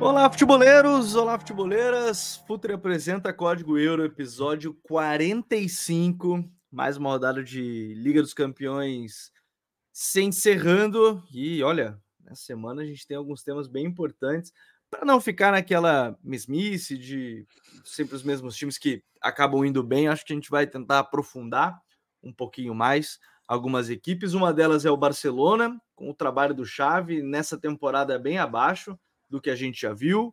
[0.00, 1.14] Olá, futeboleiros!
[1.14, 2.42] Olá, futeboleiras!
[2.46, 6.44] Futre apresenta Código Euro, episódio 45.
[6.70, 9.32] Mais uma rodada de Liga dos Campeões
[10.00, 11.24] se encerrando.
[11.32, 14.52] E olha, nessa semana a gente tem alguns temas bem importantes
[14.88, 17.44] para não ficar naquela mesmice de
[17.84, 20.06] sempre os mesmos times que acabam indo bem.
[20.06, 21.76] Acho que a gente vai tentar aprofundar
[22.22, 24.34] um pouquinho mais algumas equipes.
[24.34, 28.96] Uma delas é o Barcelona, com o trabalho do Xavi nessa temporada bem abaixo
[29.28, 30.32] do que a gente já viu.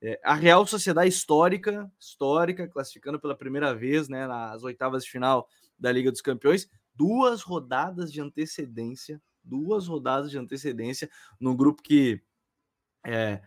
[0.00, 5.46] É, a Real Sociedade histórica, histórica, classificando pela primeira vez né, nas oitavas de final
[5.78, 11.10] da Liga dos Campeões, duas rodadas de antecedência, duas rodadas de antecedência
[11.40, 12.22] num grupo que
[13.04, 13.42] é,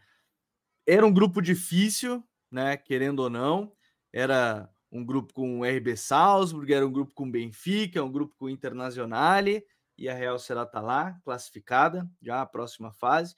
[0.85, 3.71] era um grupo difícil, né, querendo ou não,
[4.11, 8.49] era um grupo com o RB Salzburg, era um grupo com Benfica, um grupo com
[8.49, 9.65] Internazionale,
[9.97, 13.35] e a Real será tá lá, classificada, já a próxima fase.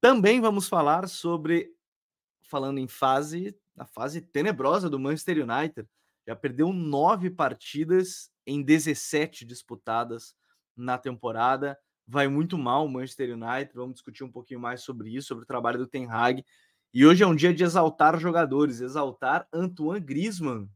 [0.00, 1.70] Também vamos falar sobre,
[2.42, 5.88] falando em fase, a fase tenebrosa do Manchester United.
[6.26, 10.34] Já perdeu nove partidas em 17 disputadas
[10.76, 11.78] na temporada.
[12.06, 13.72] Vai muito mal o Manchester United.
[13.74, 16.44] Vamos discutir um pouquinho mais sobre isso, sobre o trabalho do Ten Hag.
[16.94, 20.68] E hoje é um dia de exaltar jogadores, exaltar Antoine Griezmann,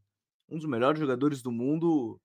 [0.49, 2.19] um dos melhores jogadores do mundo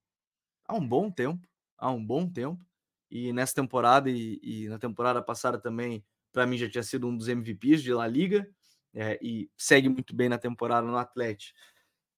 [0.66, 1.46] há um bom tempo,
[1.78, 2.64] há um bom tempo.
[3.10, 7.16] E nessa temporada e, e na temporada passada também para mim já tinha sido um
[7.16, 8.46] dos MVPs de La Liga
[8.92, 11.56] é, e segue muito bem na temporada no Atlético.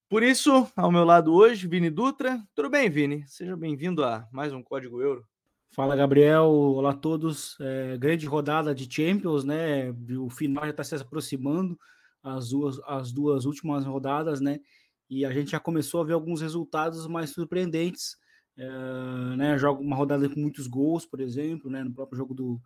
[0.09, 2.43] Por isso, ao meu lado hoje, Vini Dutra.
[2.55, 3.29] Tudo bem, Vini?
[3.29, 5.23] Seja bem-vindo a mais um Código Euro.
[5.71, 6.47] Fala, Gabriel.
[6.47, 7.59] Olá a todos.
[7.61, 9.91] É, grande rodada de Champions, né?
[10.19, 11.79] O final já está se aproximando,
[12.23, 14.61] as duas, as duas últimas rodadas, né?
[15.11, 18.17] E a gente já começou a ver alguns resultados mais surpreendentes.
[18.57, 19.59] É, né?
[19.59, 21.85] Joga uma rodada com muitos gols, por exemplo, né?
[21.85, 22.59] No próprio jogo do,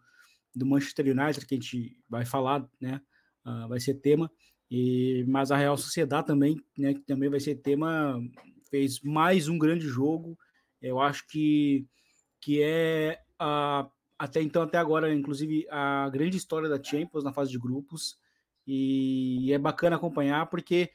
[0.54, 3.00] do Manchester United, que a gente vai falar, né?
[3.44, 4.31] Uh, vai ser tema.
[4.75, 6.94] E, mas a Real Sociedade também, né?
[6.94, 8.19] Que também vai ser tema,
[8.71, 10.38] fez mais um grande jogo.
[10.81, 11.87] Eu acho que,
[12.41, 13.87] que é uh,
[14.19, 18.16] até então, até agora, inclusive, a grande história da Champions na fase de grupos.
[18.66, 20.91] E é bacana acompanhar, porque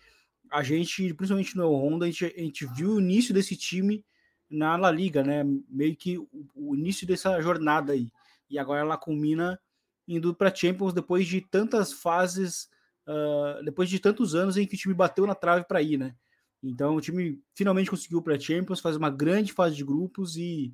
[0.50, 4.04] a gente, principalmente no Honda, a gente, a gente viu o início desse time
[4.50, 5.44] na La Liga, né?
[5.70, 8.10] Meio que o, o início dessa jornada aí
[8.50, 9.60] e agora ela culmina
[10.08, 12.70] indo para Champions depois de tantas fases,
[13.08, 16.16] uh, depois de tantos anos em que o time bateu na trave para ir, né?
[16.62, 20.74] Então o time finalmente conseguiu para Champions, faz uma grande fase de grupos e,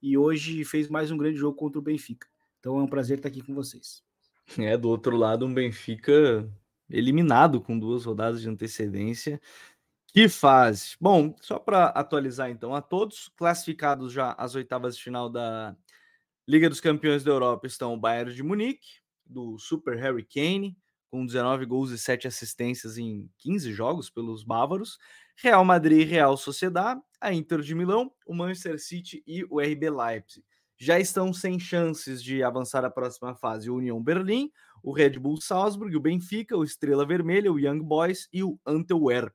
[0.00, 2.26] e hoje fez mais um grande jogo contra o Benfica.
[2.60, 4.02] Então é um prazer estar aqui com vocês.
[4.56, 6.48] É, do outro lado, um Benfica
[6.88, 9.40] eliminado com duas rodadas de antecedência.
[10.06, 10.96] Que fase!
[11.00, 15.76] Bom, só para atualizar então a todos, classificados já às oitavas de final da
[16.48, 20.78] Liga dos Campeões da Europa estão o Bayern de Munique, do Super Harry Kane,
[21.16, 24.98] com 19 gols e 7 assistências em 15 jogos pelos bávaros.
[25.34, 29.88] Real Madrid e Real Sociedad, a Inter de Milão, o Manchester City e o RB
[29.88, 30.44] Leipzig.
[30.76, 34.50] Já estão sem chances de avançar à próxima fase o União Berlim,
[34.82, 39.34] o Red Bull Salzburg, o Benfica, o Estrela Vermelha, o Young Boys e o Antwerp.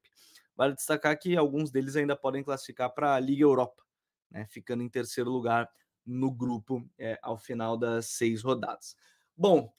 [0.56, 3.82] Vale destacar que alguns deles ainda podem classificar para a Liga Europa,
[4.30, 5.68] né, ficando em terceiro lugar
[6.06, 8.96] no grupo é, ao final das seis rodadas.
[9.36, 9.74] Bom,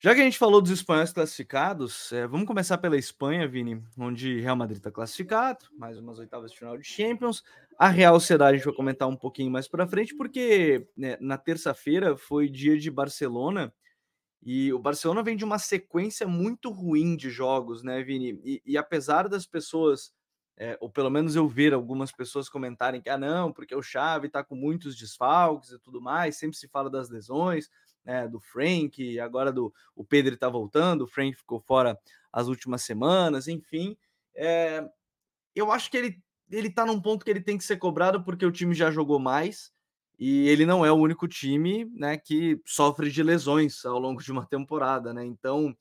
[0.00, 4.40] já que a gente falou dos espanhóis classificados, é, vamos começar pela Espanha, Vini, onde
[4.40, 7.42] Real Madrid está classificado, mais umas oitavas de final de Champions.
[7.76, 11.36] A Real Sociedade a gente vai comentar um pouquinho mais para frente, porque né, na
[11.36, 13.74] terça-feira foi dia de Barcelona
[14.42, 18.40] e o Barcelona vem de uma sequência muito ruim de jogos, né, Vini?
[18.44, 20.12] E, e apesar das pessoas
[20.58, 24.26] é, ou pelo menos eu ver algumas pessoas comentarem que, ah, não, porque o Xavi
[24.26, 27.70] está com muitos desfalques e tudo mais, sempre se fala das lesões,
[28.04, 31.98] né, do Frank, agora do o Pedro está voltando, o Frank ficou fora
[32.32, 33.96] as últimas semanas, enfim.
[34.34, 34.86] É,
[35.54, 38.46] eu acho que ele, ele tá num ponto que ele tem que ser cobrado porque
[38.46, 39.72] o time já jogou mais
[40.18, 44.32] e ele não é o único time né, que sofre de lesões ao longo de
[44.32, 45.24] uma temporada, né?
[45.24, 45.76] Então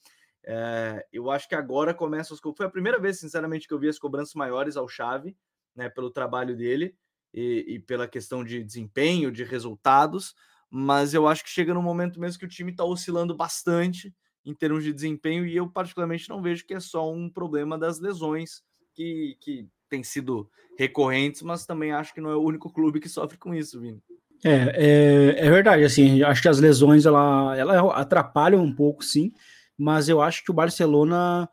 [0.50, 2.40] é, eu acho que agora começa os.
[2.40, 5.36] Foi a primeira vez, sinceramente, que eu vi as cobranças maiores ao Chave,
[5.76, 6.96] né, pelo trabalho dele
[7.34, 10.34] e, e, pela questão de desempenho, de resultados.
[10.70, 14.14] Mas eu acho que chega no momento mesmo que o time está oscilando bastante
[14.46, 18.00] em termos de desempenho e eu, particularmente, não vejo que é só um problema das
[18.00, 18.62] lesões
[18.94, 23.10] que, que tem sido recorrentes, mas também acho que não é o único clube que
[23.10, 24.02] sofre com isso, Vini.
[24.44, 29.34] É, é, é, verdade, assim, acho que as lesões ela, ela atrapalham um pouco, sim,
[29.78, 31.50] mas eu acho que o Barcelona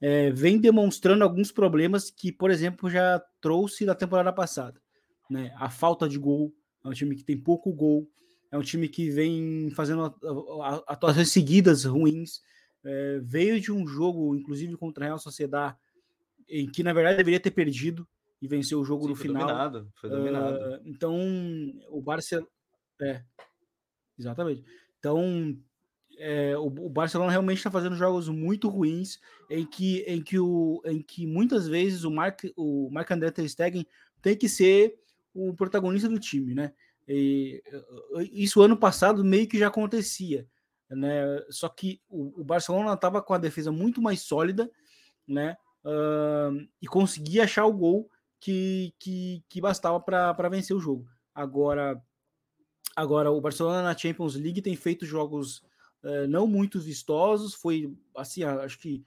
[0.00, 4.80] é, vem demonstrando alguns problemas que, por exemplo, já trouxe da temporada passada,
[5.30, 5.52] né?
[5.56, 6.52] A falta de gol,
[6.84, 8.08] é um time que tem pouco gol,
[8.54, 10.14] é um time que vem fazendo
[10.86, 12.40] atuações seguidas ruins,
[12.84, 15.76] é, veio de um jogo, inclusive contra a Real Sociedade,
[16.48, 18.06] em que na verdade deveria ter perdido,
[18.40, 19.42] e venceu o jogo Sim, no foi final.
[19.42, 20.56] Dominado, foi dominado.
[20.56, 21.18] Uh, então,
[21.88, 22.46] o Barcelona.
[23.00, 23.24] É,
[24.16, 24.64] exatamente.
[25.00, 25.58] Então,
[26.16, 29.18] é, o, o, Barcelona realmente está fazendo jogos muito ruins,
[29.50, 33.48] em que, em que, o, em que muitas vezes o Mark, o Mark André Ter
[33.48, 33.84] Stegen
[34.22, 34.96] tem que ser
[35.34, 36.72] o protagonista do time, né?
[37.06, 37.62] E,
[38.32, 40.48] isso ano passado meio que já acontecia,
[40.90, 41.40] né?
[41.50, 44.70] Só que o, Barcelona estava com a defesa muito mais sólida,
[45.26, 45.56] né?
[45.84, 48.10] Uh, e conseguia achar o gol
[48.40, 51.06] que, que, que bastava para vencer o jogo.
[51.34, 52.02] Agora,
[52.96, 55.58] agora, o Barcelona na Champions League tem feito jogos
[56.02, 57.54] uh, não muito vistosos.
[57.54, 59.04] Foi assim, acho que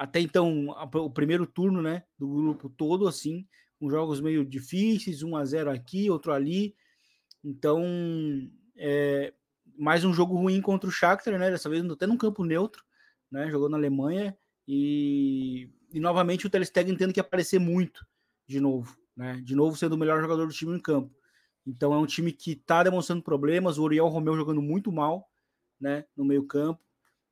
[0.00, 3.46] até então o primeiro turno né, do grupo todo, assim,
[3.78, 6.74] com jogos meio difíceis, 1 a 0 aqui, outro ali.
[7.42, 7.82] Então,
[8.76, 9.32] é,
[9.78, 11.50] mais um jogo ruim contra o Shakhtar, né?
[11.50, 12.84] Dessa vez até num campo neutro,
[13.30, 13.50] né?
[13.50, 14.36] Jogou na Alemanha
[14.68, 18.06] e, e novamente o Ter Stegen tendo que aparecer muito
[18.46, 19.40] de novo, né?
[19.42, 21.14] De novo sendo o melhor jogador do time em campo.
[21.66, 23.78] Então é um time que está demonstrando problemas.
[23.78, 25.30] O Uriel Romeu jogando muito mal,
[25.80, 26.04] né?
[26.16, 26.82] No meio campo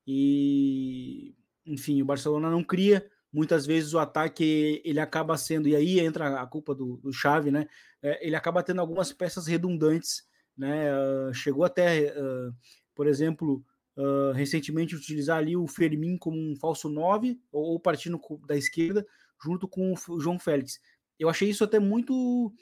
[0.07, 1.35] e
[1.67, 3.11] enfim, o Barcelona não cria.
[3.33, 7.51] Muitas vezes o ataque ele acaba sendo e aí entra a culpa do, do Xavi,
[7.51, 7.67] né?
[8.03, 10.23] É, ele acaba tendo algumas peças redundantes,
[10.57, 10.91] né?
[10.93, 12.55] Uh, chegou até, uh,
[12.95, 13.65] por exemplo,
[13.97, 19.07] uh, recentemente utilizar ali o Fermin como um falso 9 ou, ou partindo da esquerda
[19.43, 20.81] junto com o João Félix
[21.19, 22.53] eu achei isso até muito.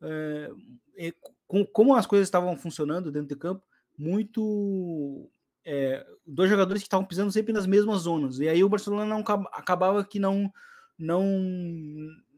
[0.00, 1.12] É,
[1.46, 3.62] com, como as coisas estavam funcionando dentro do campo,
[3.98, 5.30] muito.
[5.64, 8.38] É, dois jogadores que estavam pisando sempre nas mesmas zonas.
[8.38, 9.20] E aí o Barcelona não
[9.52, 10.52] acabava que não
[10.98, 11.24] não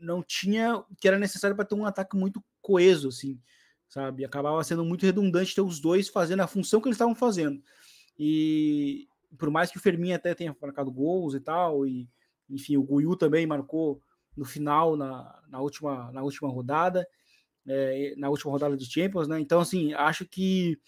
[0.00, 3.40] não tinha o que era necessário para ter um ataque muito coeso, assim,
[3.88, 4.24] sabe?
[4.24, 7.62] Acabava sendo muito redundante ter os dois fazendo a função que eles estavam fazendo.
[8.18, 9.08] E
[9.38, 12.08] por mais que o Fermin até tenha marcado gols e tal, e
[12.48, 14.00] enfim, o Guiu também marcou
[14.36, 17.06] no final, na, na, última, na última rodada,
[17.66, 19.40] é, na última rodada de Champions, né?
[19.40, 20.78] Então, assim, acho que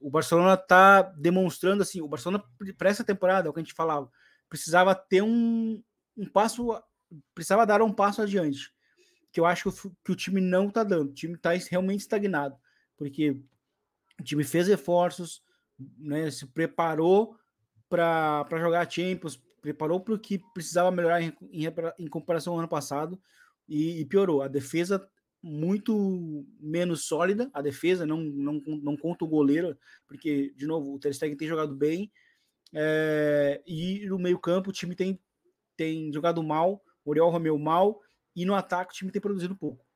[0.00, 2.44] o Barcelona está demonstrando, assim, o Barcelona
[2.76, 4.10] para essa temporada, é o que a gente falava,
[4.48, 5.82] precisava ter um,
[6.16, 6.80] um passo,
[7.34, 8.72] precisava dar um passo adiante,
[9.32, 9.70] que eu acho
[10.04, 12.56] que o, time não está dando, o time está realmente estagnado,
[12.96, 13.42] porque
[14.20, 15.42] o time fez reforços,
[15.98, 17.36] né, se preparou
[17.88, 21.64] para jogar Champions, preparou para o que precisava melhorar em, em,
[21.98, 23.20] em, comparação ao ano passado
[23.68, 24.42] e, e, piorou.
[24.42, 25.08] A defesa
[25.42, 30.98] muito menos sólida, a defesa não, não, não conta o goleiro, porque, de novo, o
[30.98, 32.10] Ter Stegen tem jogado bem,
[32.74, 35.18] é, e no meio campo o time tem,
[35.76, 38.00] tem jogado mal, o Oriol Romeu mal,
[38.34, 39.87] e no ataque o time tem produzido pouco.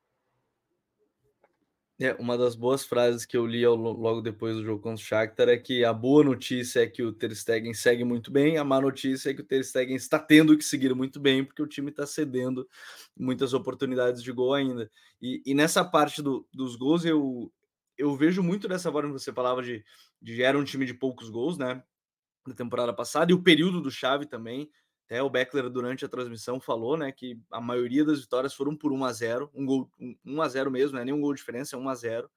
[2.03, 5.47] É, uma das boas frases que eu li logo depois do jogo contra o Shakhtar
[5.47, 8.81] é que a boa notícia é que o Ter Stegen segue muito bem, a má
[8.81, 11.91] notícia é que o Ter Stegen está tendo que seguir muito bem, porque o time
[11.91, 12.67] está cedendo
[13.17, 14.91] muitas oportunidades de gol ainda.
[15.21, 17.49] E, e nessa parte do, dos gols, eu,
[17.97, 19.81] eu vejo muito dessa forma que você falava de,
[20.21, 21.81] de era um time de poucos gols, né?
[22.45, 24.69] Na temporada passada, e o período do Chave também.
[25.05, 28.91] Até o Beckler, durante a transmissão, falou né, que a maioria das vitórias foram por
[28.91, 29.89] 1 a 0 um gol
[30.25, 32.29] 1 a 0 mesmo, não é nenhum gol de diferença, é 1 a 0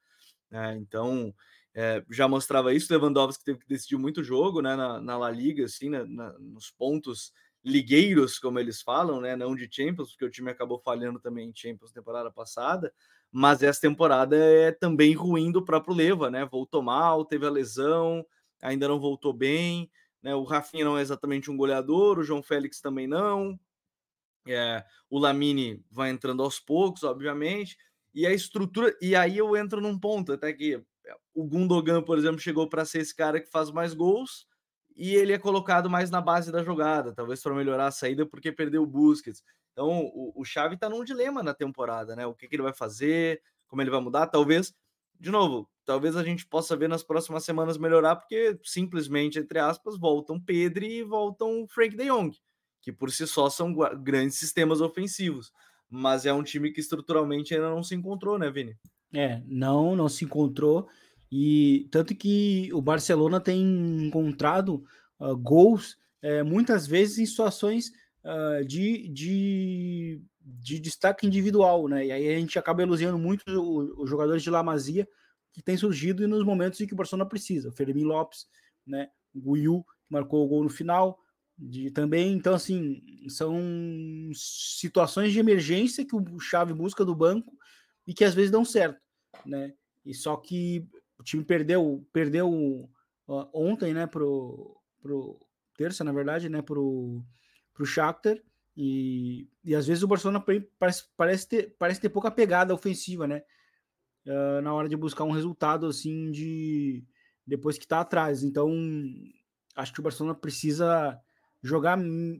[0.50, 1.34] né, Então
[1.74, 2.92] é, já mostrava isso.
[2.92, 6.70] Lewandowski teve que decidir muito jogo né, na, na La Liga, assim, na, na, nos
[6.70, 7.32] pontos
[7.62, 11.52] ligueiros, como eles falam, né, não de Champions, porque o time acabou falhando também em
[11.54, 12.92] Champions temporada passada.
[13.30, 16.46] Mas essa temporada é também ruim do próprio Leva, né?
[16.46, 18.24] Voltou mal, teve a lesão,
[18.62, 19.90] ainda não voltou bem.
[20.26, 20.34] Né?
[20.34, 23.56] O Rafinha não é exatamente um goleador, o João Félix também não.
[24.44, 27.78] É, o Lamine vai entrando aos poucos, obviamente.
[28.12, 28.92] E a estrutura.
[29.00, 30.82] E aí eu entro num ponto, até que
[31.32, 34.48] o Gundogan, por exemplo, chegou para ser esse cara que faz mais gols
[34.96, 38.50] e ele é colocado mais na base da jogada, talvez para melhorar a saída, porque
[38.50, 39.44] perdeu o Busquets.
[39.72, 42.26] Então o, o Xavi está num dilema na temporada, né?
[42.26, 44.74] O que, que ele vai fazer, como ele vai mudar, talvez
[45.18, 49.98] de novo, talvez a gente possa ver nas próximas semanas melhorar, porque simplesmente, entre aspas,
[49.98, 52.36] voltam Pedro e voltam Frank de Jong,
[52.82, 55.52] que por si só são grandes sistemas ofensivos.
[55.88, 58.76] Mas é um time que estruturalmente ainda não se encontrou, né, Vini?
[59.14, 60.88] É, não, não se encontrou.
[61.30, 63.62] E tanto que o Barcelona tem
[64.06, 64.84] encontrado
[65.18, 67.92] uh, gols uh, muitas vezes em situações
[68.24, 72.06] uh, de, de de destaque individual, né?
[72.06, 75.08] E aí a gente acaba elogiando muito os jogadores de La Masia
[75.52, 77.72] que tem surgido nos momentos em que o Barcelona precisa.
[77.72, 78.46] Fermin Lopes,
[78.86, 79.08] né?
[79.34, 81.18] O Guiu, que marcou o gol no final,
[81.58, 82.32] de, também.
[82.32, 83.58] Então, assim, são
[84.34, 87.52] situações de emergência que o Chave busca do banco
[88.06, 89.00] e que às vezes dão certo,
[89.44, 89.74] né?
[90.04, 90.86] E só que
[91.18, 92.88] o time perdeu, perdeu
[93.52, 95.40] ontem, né, pro, pro
[95.76, 97.20] terça, na verdade, né, pro,
[97.74, 98.38] pro Shakhtar
[98.76, 100.44] e, e às vezes o Barcelona
[100.78, 103.42] parece, parece, ter, parece ter pouca pegada ofensiva, né?
[104.26, 107.04] Uh, na hora de buscar um resultado assim de
[107.46, 108.42] depois que está atrás.
[108.42, 108.70] Então,
[109.74, 111.18] acho que o Barcelona precisa
[111.62, 111.98] jogar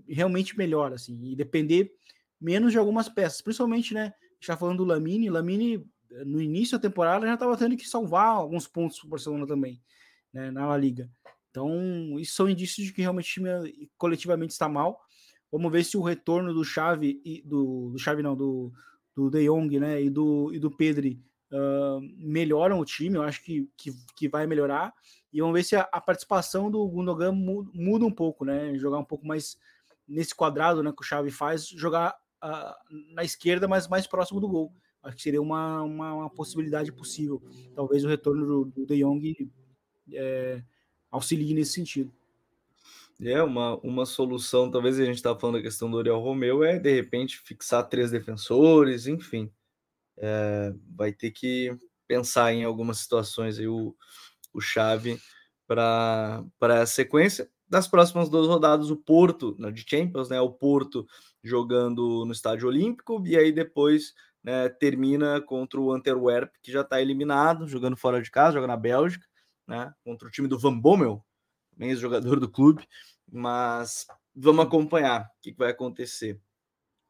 [0.09, 1.93] realmente melhor assim e depender
[2.41, 4.13] menos de algumas peças, principalmente, né?
[4.41, 5.89] Já falando do Lamine, Lamine
[6.25, 9.83] no início da temporada já estava tendo que salvar alguns pontos para o Barcelona também,
[10.33, 11.11] né, na La Liga.
[11.51, 15.01] Então, isso são indícios de que realmente o time coletivamente está mal.
[15.51, 18.73] Vamos ver se o retorno do Xavi e do, do Xavi não, do,
[19.15, 21.23] do De Jong, né, e do, e do Pedri
[21.53, 23.17] uh, melhoram o time.
[23.17, 24.93] Eu acho que, que, que, vai melhorar.
[25.33, 28.99] E vamos ver se a, a participação do Gundogan muda, muda, um pouco, né, jogar
[28.99, 29.57] um pouco mais
[30.07, 34.49] nesse quadrado, né, que o Xavi faz, jogar uh, na esquerda, mas mais próximo do
[34.49, 34.73] gol.
[35.03, 37.41] Acho que seria uma, uma, uma possibilidade possível.
[37.75, 39.49] Talvez o retorno do, do De Jong
[40.13, 40.63] é,
[41.11, 42.13] auxilie nesse sentido.
[43.21, 46.79] É, uma, uma solução, talvez a gente está falando da questão do Oriol Romeu, é
[46.79, 49.51] de repente fixar três defensores, enfim.
[50.19, 53.97] É, vai ter que pensar em algumas situações aí o,
[54.53, 55.19] o chave
[55.67, 57.51] para a sequência.
[57.69, 60.41] Das próximas duas rodadas, o Porto, de Champions, né?
[60.41, 61.07] O Porto
[61.43, 67.01] jogando no Estádio Olímpico, e aí depois né, termina contra o Antwerp, que já está
[67.01, 69.27] eliminado, jogando fora de casa, joga na Bélgica,
[69.67, 69.93] né?
[70.05, 71.25] Contra o time do Van Bommel,
[71.77, 72.89] também ex-jogador do clube,
[73.31, 76.41] mas vamos acompanhar o que vai acontecer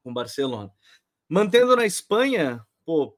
[0.03, 0.71] com o Barcelona.
[1.29, 3.17] Mantendo na Espanha, pô,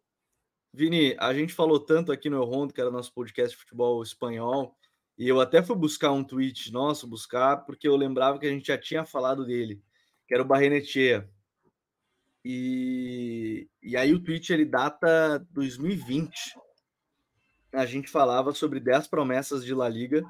[0.73, 4.03] Vini, a gente falou tanto aqui no El Rondo, que era nosso podcast de futebol
[4.03, 4.77] espanhol,
[5.17, 8.69] e eu até fui buscar um tweet nosso, buscar, porque eu lembrava que a gente
[8.69, 9.83] já tinha falado dele,
[10.27, 11.29] que era o Barrenetier.
[12.45, 16.55] E, e aí o tweet ele data 2020.
[17.73, 20.25] A gente falava sobre 10 promessas de La Liga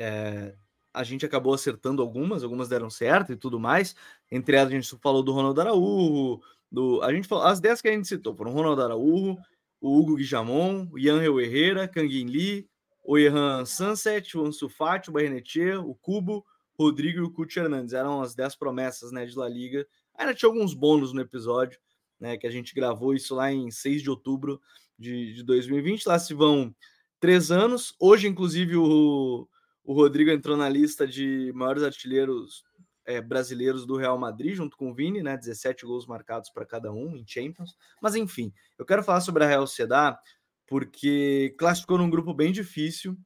[0.00, 0.54] é,
[0.94, 3.94] a gente acabou acertando algumas, algumas deram certo e tudo mais.
[4.30, 6.40] Entre elas, a gente falou do Ronaldo Araújo,
[6.72, 9.36] do, a gente falou, as 10 que a gente citou foram Ronaldo Araújo,
[9.78, 12.66] o Hugo Guijamon, o Yangel Herrera, Kangin Lee,
[13.04, 16.46] o Erran Sunset, o Ansu Fati, o Barrenetier, o Cubo,
[16.78, 17.92] Rodrigo e o Cuti Hernandes.
[17.92, 19.86] Eram as 10 promessas né, de La Liga.
[20.16, 21.78] Ainda tinha alguns bônus no episódio,
[22.18, 24.60] né, que a gente gravou isso lá em 6 de outubro
[24.98, 26.06] de, de 2020.
[26.06, 26.74] Lá se vão
[27.18, 27.94] três anos.
[27.98, 29.46] Hoje, inclusive, o,
[29.90, 32.62] o Rodrigo entrou na lista de maiores artilheiros
[33.04, 35.36] é, brasileiros do Real Madrid, junto com o Vini, né?
[35.36, 37.76] 17 gols marcados para cada um em Champions.
[38.00, 40.16] Mas enfim, eu quero falar sobre a Real Sociedad
[40.64, 43.18] porque classificou num grupo bem difícil.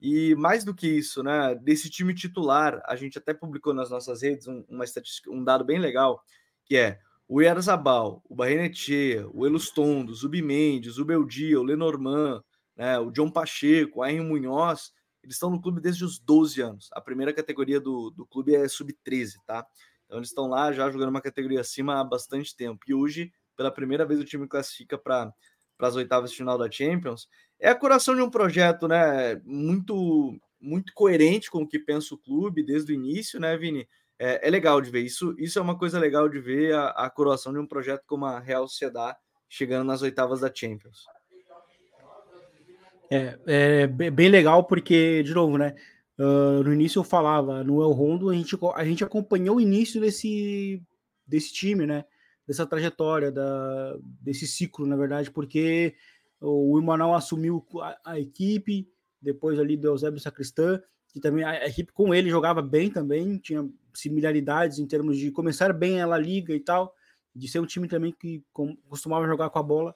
[0.00, 1.52] E mais do que isso, né?
[1.56, 5.64] Desse time titular, a gente até publicou nas nossas redes um, uma estatística, um dado
[5.64, 6.22] bem legal,
[6.64, 12.40] que é o Yarzabal, o Barrenetier, o Elustondo, o Zubimendes, o Beldia, o Lenormand,
[12.76, 14.92] né, o John Pacheco, o Henry Munhoz,
[15.24, 16.88] eles estão no clube desde os 12 anos.
[16.92, 19.66] A primeira categoria do, do clube é sub-13, tá?
[20.04, 22.84] Então eles estão lá já jogando uma categoria acima há bastante tempo.
[22.86, 25.32] E hoje, pela primeira vez, o time classifica para
[25.80, 27.26] as oitavas de final da Champions.
[27.58, 29.36] É a coração de um projeto, né?
[29.44, 33.88] Muito, muito coerente com o que pensa o clube desde o início, né, Vini?
[34.18, 35.00] É, é legal de ver.
[35.00, 38.26] Isso, isso é uma coisa legal de ver a, a coroação de um projeto como
[38.26, 39.16] a Real Sociedad
[39.48, 41.04] chegando nas oitavas da Champions.
[43.10, 45.74] É, é bem legal porque, de novo, né?
[46.18, 50.00] Uh, no início eu falava, no El Rondo, a gente, a gente acompanhou o início
[50.00, 50.80] desse,
[51.26, 52.04] desse time, né?
[52.46, 55.94] Dessa trajetória, da, desse ciclo, na verdade, porque
[56.40, 58.86] o Imanol assumiu a, a, equipe,
[59.20, 63.68] depois ali do Eusébio Sacristã, que também a, equipe com ele jogava bem também, tinha
[63.94, 66.94] similaridades em termos de começar bem a La Liga e tal,
[67.34, 68.44] de ser um time também que
[68.88, 69.94] costumava jogar com a bola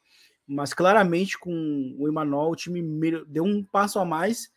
[0.49, 2.83] mas claramente com o Emanuel o time
[3.27, 4.51] deu um passo a mais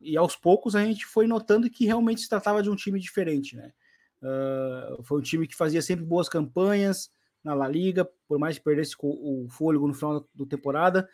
[0.00, 3.56] e aos poucos a gente foi notando que realmente se tratava de um time diferente,
[3.56, 3.72] né?
[4.22, 7.10] Uh, foi um time que fazia sempre boas campanhas
[7.42, 11.08] na La Liga, por mais que perdesse o fôlego no final da temporada,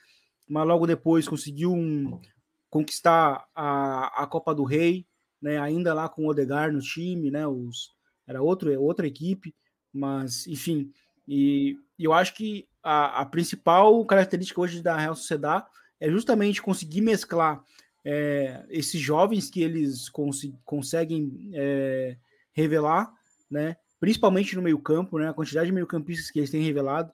[0.48, 2.20] mas logo depois conseguiu um,
[2.68, 5.06] conquistar a, a Copa do Rei,
[5.40, 5.58] né?
[5.58, 7.46] Ainda lá com o Odegar no time, né?
[7.46, 7.90] Os,
[8.26, 9.54] era outro, outra equipe,
[9.92, 10.92] mas enfim,
[11.26, 15.66] e, e eu acho que a, a, principal característica hoje da Real Sociedade
[16.00, 17.62] é justamente conseguir mesclar
[18.02, 22.16] é, esses jovens que eles cons conseguem é,
[22.54, 23.12] revelar,
[23.50, 23.76] né?
[24.00, 25.28] principalmente no meio campo, né?
[25.28, 27.12] a quantidade de meio campistas que eles têm revelado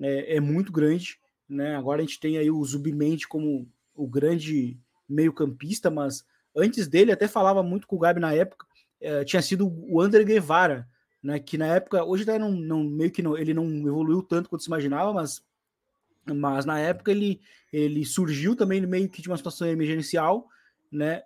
[0.00, 1.76] é, é muito grande, né?
[1.76, 4.76] Agora a gente tem aí o Zubimente como o grande
[5.08, 6.24] meio-campista, mas
[6.56, 8.66] antes dele até falava muito com o Gabi na época,
[9.00, 10.84] é, tinha sido o André Guevara,
[11.26, 11.40] né?
[11.40, 14.62] Que na época, hoje até não, não meio que não, ele não evoluiu tanto quanto
[14.62, 15.44] se imaginava, mas
[16.24, 17.40] mas na época ele,
[17.72, 20.48] ele surgiu também meio que de uma situação emergencial,
[20.90, 21.22] né?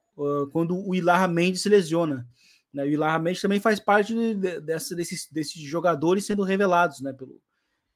[0.53, 2.27] Quando o Ilarra Mendes se lesiona.
[2.73, 2.85] Né?
[2.85, 7.15] O Ilarra Mendes também faz parte de, dessa, desses, desses jogadores sendo revelados né?
[7.15, 7.41] Pelo,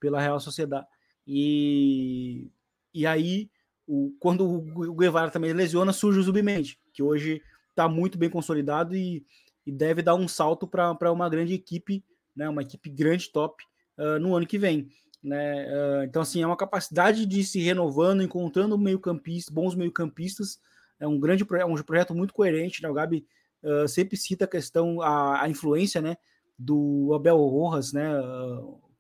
[0.01, 0.87] pela Real Sociedade.
[1.27, 2.51] E,
[2.93, 3.51] e aí,
[3.87, 8.97] o, quando o Guevara também lesiona, surge o Zubimente, que hoje está muito bem consolidado
[8.97, 9.25] e,
[9.67, 12.05] e deve dar um salto para uma grande equipe,
[12.35, 12.49] né?
[12.49, 13.65] uma equipe grande, top,
[13.99, 14.89] uh, no ano que vem.
[15.23, 15.67] Né?
[15.67, 20.61] Uh, então, assim, é uma capacidade de se renovando, encontrando meio campista, bons meio-campistas.
[21.01, 22.83] É um grande é um projeto muito coerente.
[22.83, 22.89] Né?
[22.89, 23.27] O Gabi
[23.63, 26.17] uh, sempre cita a questão, a, a, influência né,
[26.59, 28.11] do Abel Rojas, né,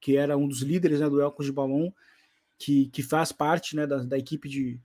[0.00, 1.92] que era um dos líderes né, do Elcos de Balão,
[2.58, 4.80] que, que faz parte né, da, da equipe de,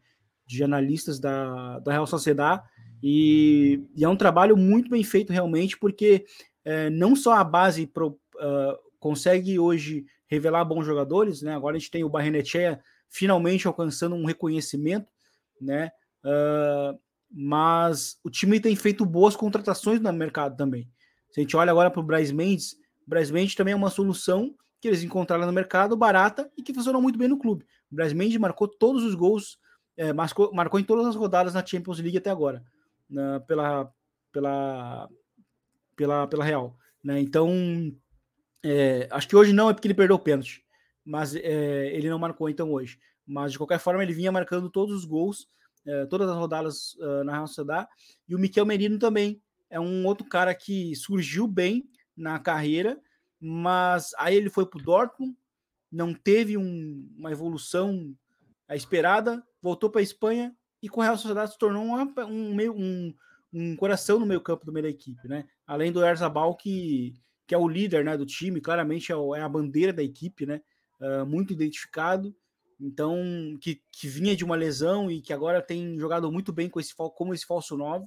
[0.46, 2.64] de analistas da, da Real Sociedade.
[3.02, 6.26] E, e, é um trabalho muito bem feito realmente, porque
[6.66, 8.20] é, não só a base pro,
[9.00, 11.56] consegue hoje revelar bons jogadores, né?
[11.56, 12.80] Agora a gente tem o Barrenechea
[13.10, 15.08] finalmente alcançando um reconhecimento,
[15.60, 15.92] né?
[16.24, 17.00] Uh,
[17.32, 20.90] mas o time tem feito boas contratações no mercado também.
[21.32, 22.76] Se a gente olha agora para o Braz Mendes,
[23.06, 27.02] Braz Mendes também é uma solução que eles encontraram no mercado barata e que funcionou
[27.02, 27.66] muito bem no clube.
[27.92, 29.58] O Braz Mendes marcou todos os gols,
[29.98, 32.64] é, marcou, marcou em todas as rodadas na Champions League até agora,
[33.10, 33.92] na, pela,
[34.32, 35.10] pela,
[35.96, 36.78] pela, pela Real.
[37.04, 37.20] Né?
[37.20, 37.52] Então,
[38.64, 40.64] é, acho que hoje não é porque ele perdeu o pênalti,
[41.04, 43.00] mas é, ele não marcou então hoje.
[43.26, 45.48] Mas de qualquer forma, ele vinha marcando todos os gols,
[45.86, 47.88] é, todas as rodadas uh, na Real Sociedade.
[48.28, 51.88] E o Miquel Merino também é um outro cara que surgiu bem
[52.18, 53.00] na carreira,
[53.40, 55.38] mas aí ele foi para o Dortmund,
[55.92, 58.16] não teve um, uma evolução
[58.72, 62.74] esperada, voltou para a Espanha e com a Real Sociedade se tornou uma, um, meio,
[62.74, 63.14] um,
[63.54, 65.46] um coração no meio campo do meio da equipe, né?
[65.66, 67.14] Além do Erzabal que
[67.50, 70.62] que é o líder né, do time, claramente é, é a bandeira da equipe, né?
[71.02, 72.36] Uh, muito identificado.
[72.80, 73.18] Então,
[73.60, 76.94] que, que vinha de uma lesão e que agora tem jogado muito bem com esse
[76.96, 78.06] como esse falso 9.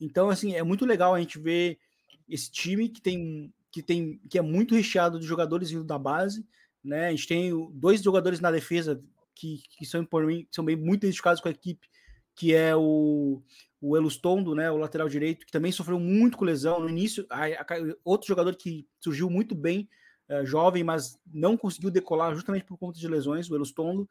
[0.00, 1.80] Então, assim, é muito legal a gente ver
[2.28, 6.46] esse time que tem que tem que é muito recheado de jogadores vindo da base,
[6.82, 7.08] né?
[7.08, 9.02] A gente tem dois jogadores na defesa
[9.34, 11.88] que, que são por mim são bem muito identificados com a equipe,
[12.36, 13.42] que é o
[13.80, 17.26] o Elustondo, né, o lateral direito, que também sofreu muito com lesão no início.
[17.30, 17.66] A, a,
[18.04, 19.88] outro jogador que surgiu muito bem,
[20.28, 24.08] é, jovem, mas não conseguiu decolar justamente por conta de lesões, o Elustondo,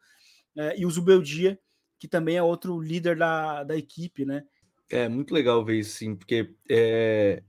[0.56, 1.58] é, e o Zubeldia,
[1.98, 4.44] que também é outro líder da, da equipe, né?
[4.88, 7.42] É muito legal ver isso, sim, porque é,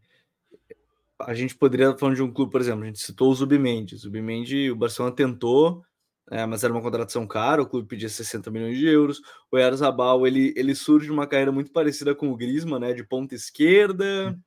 [1.21, 3.95] a gente poderia estar falando de um clube, por exemplo, a gente citou o Zubimendi.
[3.95, 5.83] O Zubimendi, o Barcelona tentou,
[6.29, 9.21] é, mas era uma contratação cara, o clube pedia 60 milhões de euros.
[9.51, 13.03] O Erzabal, ele, ele surge de uma carreira muito parecida com o Griezmann, né, de
[13.03, 14.37] ponta esquerda,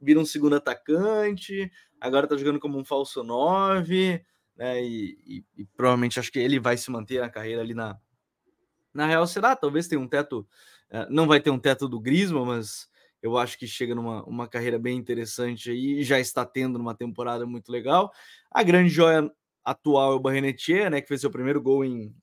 [0.00, 1.70] vira um segundo atacante,
[2.00, 4.24] agora tá jogando como um falso 9,
[4.56, 7.98] né, e, e, e provavelmente acho que ele vai se manter na carreira ali na,
[8.92, 10.46] na Real será, talvez tenha um teto,
[10.90, 12.88] é, não vai ter um teto do Griezmann, mas
[13.22, 16.94] eu acho que chega numa uma carreira bem interessante aí, e já está tendo numa
[16.94, 18.12] temporada muito legal.
[18.50, 19.30] A grande joia
[19.64, 22.14] atual é o Barrenetier, né, que fez seu primeiro gol em,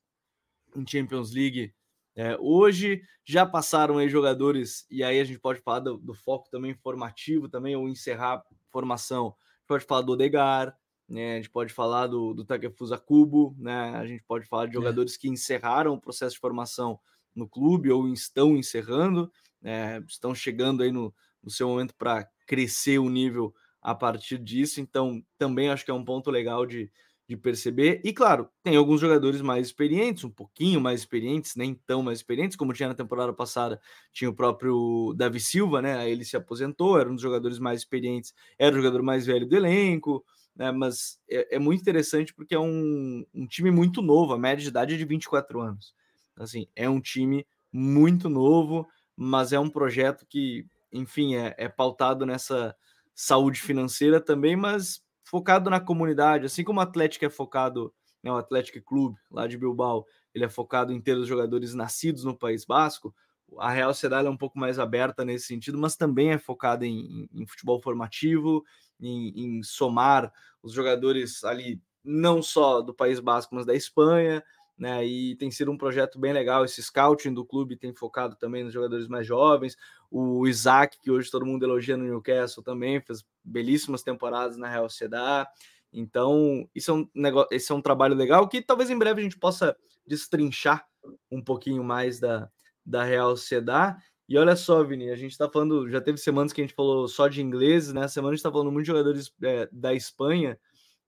[0.75, 1.73] em Champions League
[2.15, 3.02] é, hoje.
[3.25, 7.47] Já passaram aí jogadores, e aí a gente pode falar do, do foco também formativo,
[7.47, 9.36] também, ou encerrar formação.
[9.67, 10.75] Pode falar do Odegar,
[11.08, 14.71] né, a gente pode falar do, do Takefusa Kubo, né, a gente pode falar de
[14.71, 14.73] é.
[14.73, 15.17] jogadores é.
[15.17, 16.99] que encerraram o processo de formação
[17.36, 22.99] no clube ou estão encerrando, né, estão chegando aí no, no seu momento para crescer
[22.99, 24.82] o nível a partir disso.
[24.82, 26.91] Então, também acho que é um ponto legal de,
[27.30, 28.02] de perceber.
[28.04, 32.58] E claro, tem alguns jogadores mais experientes, um pouquinho mais experientes, nem tão mais experientes,
[32.58, 33.80] como tinha na temporada passada,
[34.12, 35.96] tinha o próprio Davi Silva, né?
[35.96, 39.48] Aí ele se aposentou, era um dos jogadores mais experientes, era o jogador mais velho
[39.48, 40.72] do elenco, né?
[40.72, 44.70] Mas é, é muito interessante porque é um, um time muito novo, a média de
[44.70, 45.94] idade é de 24 anos.
[46.36, 52.26] Assim, é um time muito novo, mas é um projeto que, enfim, é, é pautado
[52.26, 52.76] nessa
[53.13, 58.38] saúde financeira também, mas focado na comunidade, assim como o Atlético é focado, né, o
[58.38, 62.65] Atlético Clube lá de Bilbao, ele é focado em ter os jogadores nascidos no País
[62.65, 63.13] Basco.
[63.60, 67.28] A Real Sociedade é um pouco mais aberta nesse sentido, mas também é focada em,
[67.32, 68.63] em, em futebol formativo,
[69.00, 70.32] em, em somar
[70.63, 74.44] os jogadores ali não só do País Basco, mas da Espanha,
[74.80, 75.06] né?
[75.06, 76.63] E tem sido um projeto bem legal.
[76.63, 79.76] Esse scouting do clube tem focado também nos jogadores mais jovens.
[80.10, 84.89] O Isaac, que hoje todo mundo elogia no Newcastle, também fez belíssimas temporadas na Real
[84.89, 85.50] Sociedade.
[85.92, 89.24] Então, isso é um negócio, esse é um trabalho legal que talvez em breve a
[89.24, 89.76] gente possa
[90.08, 90.88] destrinchar
[91.30, 92.50] um pouquinho mais da,
[92.86, 93.98] da Real Sociedad.
[94.30, 97.08] E olha só, Vini, a gente está falando, já teve semanas que a gente falou
[97.08, 98.08] só de ingleses, né?
[98.08, 100.58] Semana a gente está falando muito de jogadores é, da Espanha,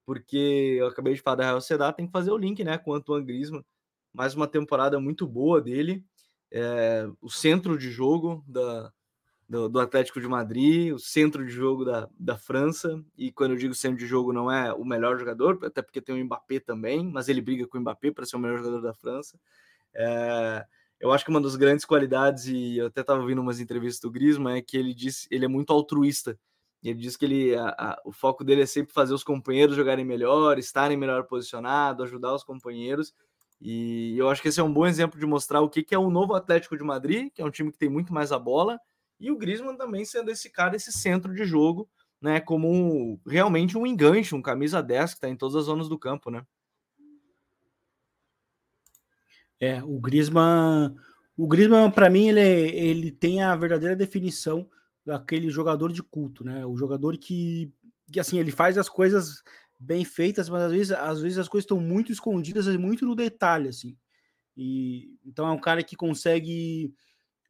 [0.04, 2.90] porque eu acabei de falar da Real Sociedad, tem que fazer o link, né, com
[2.90, 3.64] o Antoine Griezmann.
[4.12, 6.04] Mais uma temporada muito boa dele.
[6.50, 8.92] É, o centro de jogo da,
[9.48, 13.02] do, do, Atlético de Madrid, o centro de jogo da, da França.
[13.16, 16.14] E quando eu digo centro de jogo, não é o melhor jogador, até porque tem
[16.14, 18.94] o Mbappé também, mas ele briga com o Mbappé para ser o melhor jogador da
[18.94, 19.38] França.
[19.94, 20.64] É,
[21.00, 24.10] eu acho que uma das grandes qualidades, e eu até estava ouvindo umas entrevistas do
[24.10, 26.38] Griezmann, é que ele diz ele é muito altruísta.
[26.82, 30.04] Ele diz que ele, a, a, o foco dele é sempre fazer os companheiros jogarem
[30.04, 33.14] melhor, estarem melhor posicionados, ajudar os companheiros.
[33.60, 35.98] E eu acho que esse é um bom exemplo de mostrar o que, que é
[35.98, 38.80] o novo Atlético de Madrid, que é um time que tem muito mais a bola,
[39.20, 41.88] e o Griezmann também sendo esse cara, esse centro de jogo,
[42.20, 45.88] né, como um, realmente um enganche, um camisa 10 que está em todas as zonas
[45.88, 46.44] do campo, né?
[49.60, 50.96] É, o Griezmann,
[51.36, 54.68] o Griezmann para mim ele, ele tem a verdadeira definição
[55.04, 56.64] daquele jogador de culto, né?
[56.64, 57.72] O jogador que,
[58.10, 59.42] que assim, ele faz as coisas
[59.78, 63.68] bem feitas, mas às vezes, às vezes as coisas estão muito escondidas, muito no detalhe,
[63.68, 63.96] assim.
[64.56, 66.94] E então é um cara que consegue,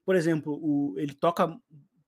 [0.05, 1.55] por exemplo, o, ele toca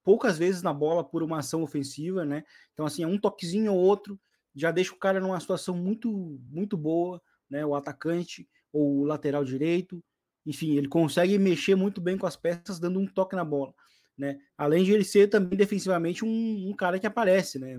[0.02, 2.44] poucas vezes na bola por uma ação ofensiva, né?
[2.72, 4.18] Então assim, é um toquezinho ou outro
[4.54, 7.66] já deixa o cara numa situação muito muito boa, né?
[7.66, 10.02] O atacante ou o lateral direito,
[10.46, 13.74] enfim, ele consegue mexer muito bem com as peças, dando um toque na bola.
[14.16, 14.38] Né?
[14.56, 17.76] Além de ele ser também defensivamente um, um, cara que aparece, né?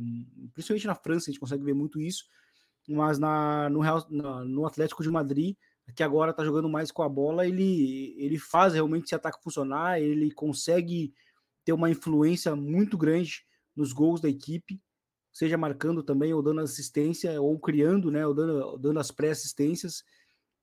[0.54, 2.26] Principalmente na França a gente consegue ver muito isso,
[2.88, 5.56] mas na, no, Real, na, no Atlético de Madrid,
[5.96, 10.02] que agora está jogando mais com a bola, ele, ele faz realmente esse ataque funcionar,
[10.02, 11.14] ele consegue
[11.64, 13.46] ter uma influência muito grande
[13.76, 14.82] nos gols da equipe,
[15.32, 18.26] seja marcando também, ou dando assistência, ou criando, né?
[18.26, 20.04] Ou dando, dando as pré-assistências.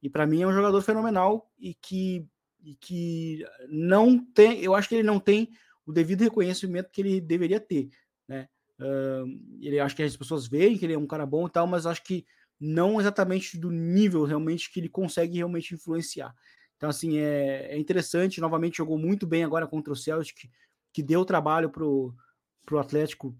[0.02, 2.26] E para mim é um jogador fenomenal e que
[2.62, 5.50] e que não tem, eu acho que ele não tem
[5.84, 7.90] o devido reconhecimento que ele deveria ter,
[8.28, 8.48] né?
[8.78, 11.66] Uh, ele acho que as pessoas veem que ele é um cara bom e tal,
[11.66, 12.24] mas acho que
[12.58, 16.34] não exatamente do nível realmente que ele consegue realmente influenciar.
[16.76, 18.40] Então, assim, é, é interessante.
[18.40, 20.50] Novamente, jogou muito bem agora contra o Celtic,
[20.92, 22.14] que deu trabalho pro,
[22.66, 23.36] pro Atlético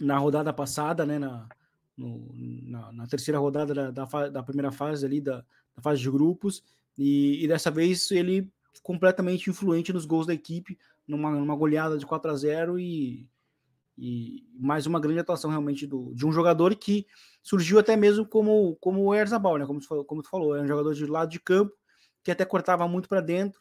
[0.00, 1.18] na rodada passada, né?
[1.18, 1.48] Na,
[1.96, 5.44] no, na, na, terceira rodada da, da, da, primeira fase ali, da,
[5.74, 6.62] da fase de grupos.
[6.96, 8.50] E, e, dessa vez ele
[8.82, 13.28] completamente influente nos gols da equipe, numa, numa goleada de 4 a 0 e,
[13.96, 17.06] e mais uma grande atuação realmente do, de um jogador que
[17.42, 19.66] surgiu até mesmo como, como o Erzabal, né?
[19.66, 21.72] Como tu, como tu falou, é um jogador de lado de campo
[22.22, 23.60] que até cortava muito para dentro,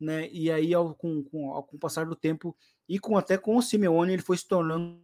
[0.00, 0.28] né?
[0.30, 2.56] E aí, ao, com, com, ao, com o passar do tempo
[2.88, 5.02] e com até com o Simeone, ele foi se tornando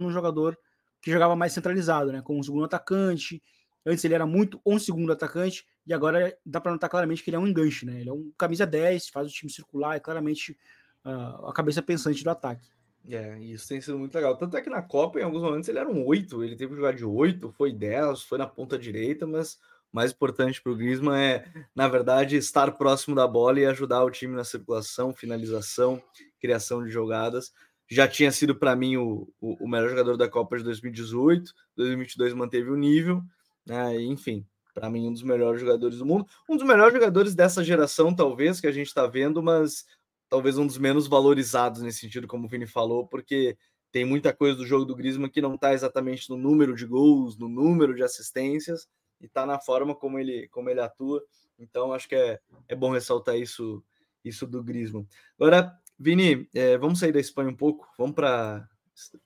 [0.00, 0.58] um jogador
[1.02, 2.22] que jogava mais centralizado, né?
[2.22, 3.42] Como um segundo atacante.
[3.84, 7.36] Antes ele era muito um segundo atacante, e agora dá para notar claramente que ele
[7.36, 8.00] é um enganche, né?
[8.00, 10.56] Ele é um camisa 10, faz o time circular, é claramente
[11.04, 12.66] uh, a cabeça pensante do ataque.
[13.06, 14.36] É, isso tem sido muito legal.
[14.36, 16.76] Tanto é que na Copa, em alguns momentos, ele era um 8, ele teve que
[16.76, 19.54] jogar de 8, foi 10, foi na ponta direita, mas
[19.92, 21.44] o mais importante para o Griezmann é,
[21.74, 26.02] na verdade, estar próximo da bola e ajudar o time na circulação, finalização,
[26.40, 27.52] criação de jogadas.
[27.90, 32.32] Já tinha sido para mim o, o, o melhor jogador da Copa de 2018, 2022
[32.32, 33.22] manteve o nível,
[33.66, 34.00] né?
[34.00, 36.26] Enfim, para mim, um dos melhores jogadores do mundo.
[36.48, 39.86] Um dos melhores jogadores dessa geração, talvez, que a gente está vendo, mas
[40.28, 43.56] talvez um dos menos valorizados nesse sentido, como o Vini falou, porque
[43.92, 47.38] tem muita coisa do jogo do Griezmann que não está exatamente no número de gols,
[47.38, 48.88] no número de assistências,
[49.20, 51.22] e está na forma como ele, como ele atua.
[51.56, 53.82] Então, acho que é, é bom ressaltar isso,
[54.24, 55.06] isso do Griezmann.
[55.38, 58.68] Agora, Vini, é, vamos sair da Espanha um pouco, vamos para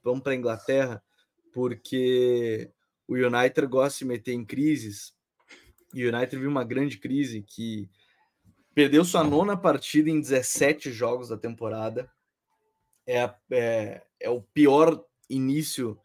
[0.03, 1.03] vamos a Inglaterra,
[1.51, 2.71] porque
[3.07, 5.13] o United gosta de meter em crises
[5.93, 7.89] e o United viu uma grande crise que
[8.73, 12.09] perdeu sua nona partida em 17 jogos da temporada.
[13.05, 15.99] É, é, é o pior início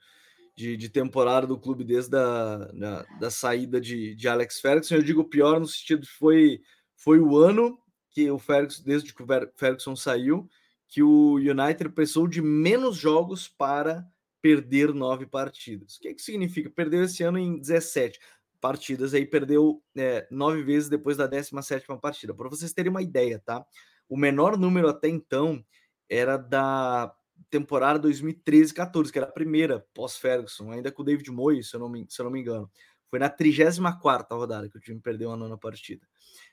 [0.57, 4.95] de, de, temporada do clube desde a da, da saída de, de, Alex Ferguson.
[4.95, 6.61] Eu digo pior no sentido que foi,
[6.97, 7.79] foi o ano
[8.11, 10.49] que o Ferguson, desde que o Ferguson saiu,
[10.89, 14.07] que o United precisou de menos jogos para
[14.41, 15.97] perder nove partidas.
[15.97, 16.71] O que, que significa?
[16.71, 18.21] Perdeu esse ano em 17
[18.65, 22.33] partidas, aí perdeu é, nove vezes depois da 17 partida.
[22.33, 23.63] Para vocês terem uma ideia, tá?
[24.09, 25.63] O menor número até então
[26.09, 27.15] era da
[27.51, 31.91] temporada 2013-14, que era a primeira pós-Ferguson, ainda com o David Moyes, se eu não
[31.91, 32.71] me, se eu não me engano.
[33.11, 36.07] Foi na 34 rodada que o time perdeu a nona partida.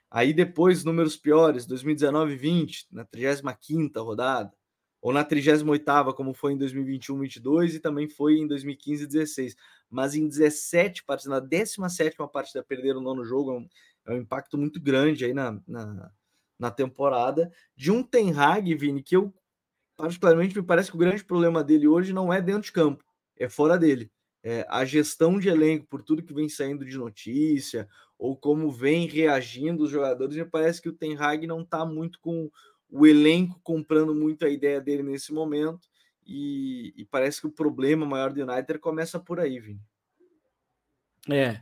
[0.10, 4.52] Aí depois, números piores, 2019-20, na 35 rodada
[5.01, 9.55] ou na 38ª, como foi em 2021-22 e também foi em 2015-16.
[9.89, 13.67] Mas em 17 partidas, na 17ª partida perderam o nono jogo,
[14.05, 16.11] é um impacto muito grande aí na, na,
[16.57, 19.33] na temporada de um Ten Hag, Vini, que eu
[19.97, 23.03] particularmente me parece que o grande problema dele hoje não é dentro de campo,
[23.37, 24.11] é fora dele.
[24.43, 27.87] É, a gestão de elenco, por tudo que vem saindo de notícia,
[28.17, 32.19] ou como vem reagindo os jogadores, me parece que o Ten Hag não está muito
[32.19, 32.49] com
[32.91, 35.80] o elenco comprando muito a ideia dele nesse momento,
[36.27, 39.82] e, e parece que o problema maior do United começa por aí, Vini.
[41.30, 41.62] É,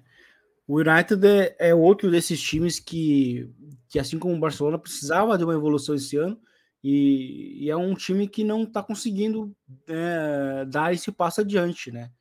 [0.68, 3.50] o United é, é, outro desses times que,
[3.88, 6.40] que, assim como o Barcelona, precisava de uma evolução esse ano,
[6.84, 9.56] e, e é um time que não está conseguindo
[9.88, 12.12] é, dar esse passo adiante, né?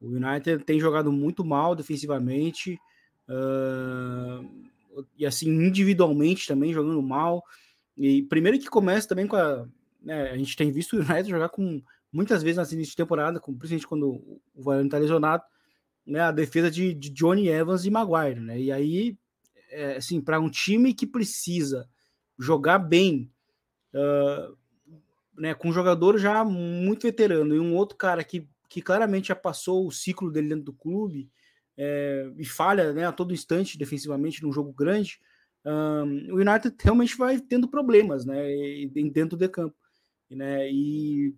[0.00, 2.78] O United tem jogado muito mal defensivamente,
[3.28, 4.68] uh,
[5.16, 7.42] e assim, individualmente também jogando mal.
[7.98, 9.66] E primeiro que começa também com a.
[10.00, 11.82] Né, a gente tem visto o United jogar com
[12.12, 14.08] muitas vezes na início de temporada, com, principalmente quando
[14.54, 15.42] o Varane está lesionado,
[16.06, 18.40] né, a defesa de, de, Johnny Evans e Maguire.
[18.40, 18.60] Né?
[18.60, 19.18] E aí,
[19.70, 21.88] é, assim, para um time que precisa
[22.38, 23.30] jogar bem
[23.92, 24.56] uh,
[25.36, 29.36] né, com um jogador já muito veterano e um outro cara que, que claramente já
[29.36, 31.28] passou o ciclo dele dentro do clube
[31.76, 35.20] é, e falha né, a todo instante defensivamente num jogo grande,
[35.64, 38.42] um, o United realmente vai tendo problemas né,
[39.12, 39.76] dentro do campo.
[40.30, 41.34] Né, e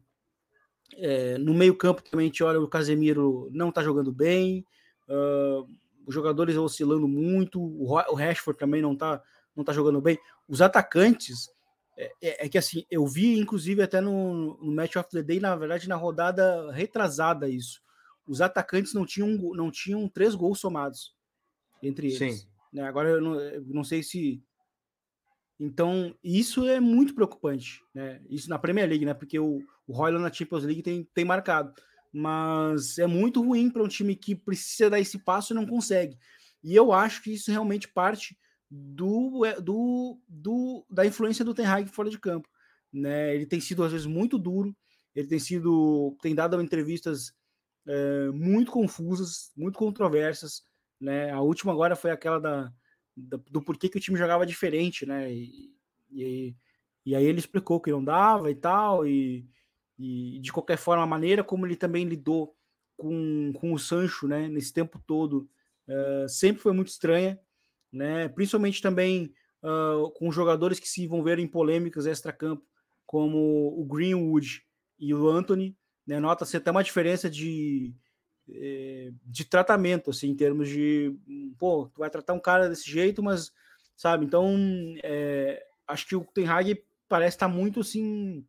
[0.96, 4.64] é, no meio campo também a gente olha o Casemiro não está jogando bem,
[5.08, 5.64] uh,
[6.04, 9.22] os jogadores oscilando muito, o Rashford também não está
[9.54, 10.18] não tá jogando bem.
[10.48, 11.48] Os atacantes
[11.96, 15.38] é, é, é, que assim, eu vi, inclusive, até no, no, Match of the Day,
[15.38, 17.80] na verdade, na rodada retrasada, isso.
[18.26, 21.14] Os atacantes não tinham, não tinham três gols somados
[21.82, 22.40] entre eles.
[22.40, 22.49] Sim.
[22.72, 22.82] Né?
[22.82, 24.42] Agora eu não, eu não sei se.
[25.58, 28.22] Então, isso é muito preocupante, né?
[28.30, 29.12] Isso na Premier League, né?
[29.12, 31.72] Porque o, o Royal na Champions League tem, tem marcado.
[32.12, 36.16] Mas é muito ruim para um time que precisa dar esse passo e não consegue.
[36.62, 38.36] E eu acho que isso realmente parte
[38.70, 42.48] do, é, do, do, da influência do Ten Hag fora de campo.
[42.92, 43.34] Né?
[43.34, 44.74] Ele tem sido, às vezes, muito duro,
[45.14, 47.32] ele tem sido, tem dado entrevistas
[47.86, 50.62] é, muito confusas, muito controversas.
[51.00, 51.30] Né?
[51.30, 52.72] A última agora foi aquela da,
[53.16, 55.32] da, do porquê que o time jogava diferente, né?
[55.32, 55.74] E,
[56.10, 56.54] e,
[57.06, 59.48] e aí ele explicou que não dava e tal, e,
[59.98, 62.54] e de qualquer forma, a maneira como ele também lidou
[62.96, 65.48] com, com o Sancho, né, nesse tempo todo,
[65.88, 67.40] uh, sempre foi muito estranha
[67.92, 68.28] né?
[68.28, 72.64] Principalmente também uh, com jogadores que se envolveram em polêmicas extra-campo,
[73.06, 74.62] como o Greenwood
[74.98, 76.20] e o Anthony, né?
[76.20, 77.94] Nota-se até uma diferença de,
[79.24, 81.14] de tratamento, assim, em termos de,
[81.58, 83.52] pô, tu vai tratar um cara desse jeito, mas,
[83.96, 84.56] sabe, então,
[85.02, 88.44] é, acho que o Ten Hag parece estar muito, assim,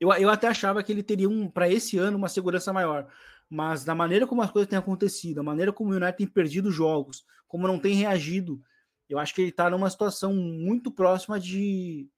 [0.00, 3.06] eu, eu até achava que ele teria, um para esse ano, uma segurança maior,
[3.48, 6.70] mas da maneira como as coisas têm acontecido, a maneira como o United tem perdido
[6.70, 8.60] jogos, como não tem reagido,
[9.08, 12.08] eu acho que ele está numa situação muito próxima de,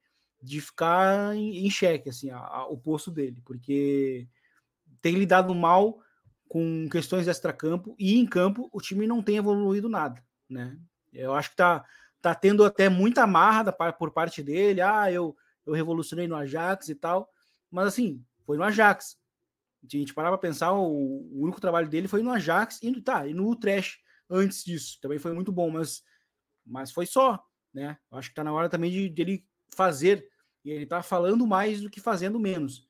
[0.40, 4.28] de ficar em, em xeque, assim, a, a, o posto dele, porque
[5.02, 6.00] tem lidado mal
[6.48, 10.78] com questões extra-campo e em campo o time não tem evoluído nada, né?
[11.12, 11.84] Eu acho que tá,
[12.20, 16.88] tá tendo até muita marra da, por parte dele, ah, eu, eu revolucionei no Ajax
[16.88, 17.28] e tal,
[17.70, 19.16] mas assim, foi no Ajax,
[19.92, 23.34] a gente parar para pensar, o, único trabalho dele foi no Ajax e, tá, e
[23.34, 24.98] no Utrecht antes disso.
[25.00, 26.02] Também foi muito bom, mas,
[26.64, 27.42] mas foi só.
[27.72, 27.96] Né?
[28.12, 30.26] Acho que está na hora também de, de, ele fazer.
[30.64, 32.88] E ele está falando mais do que fazendo menos.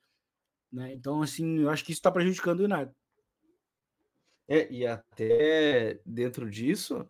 [0.71, 0.93] Né?
[0.93, 2.95] Então, assim, eu acho que isso está prejudicando o United.
[4.47, 7.07] É, e até dentro disso,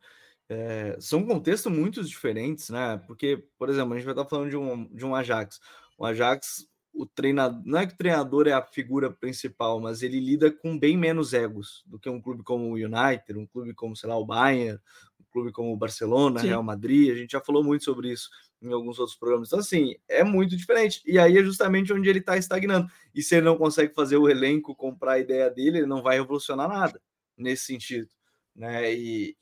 [0.49, 3.01] é, são contextos muito diferentes, né?
[3.05, 5.59] Porque, por exemplo, a gente vai estar falando de um, de um Ajax.
[5.97, 10.19] O Ajax o treinador, não é que o treinador é a figura principal, mas ele
[10.19, 13.95] lida com bem menos egos do que um clube como o United, um clube como,
[13.97, 14.79] sei lá, o Bayern,
[15.19, 16.47] um clube como o Barcelona, Sim.
[16.47, 18.29] Real Madrid, a gente já falou muito sobre isso
[18.61, 19.49] em alguns outros programas.
[19.49, 21.01] Então, assim, é muito diferente.
[21.05, 22.89] E aí é justamente onde ele está estagnando.
[23.13, 26.17] E se ele não consegue fazer o elenco comprar a ideia dele, ele não vai
[26.17, 27.01] revolucionar nada
[27.37, 28.09] nesse sentido.
[28.55, 28.93] Né?
[28.93, 29.37] E,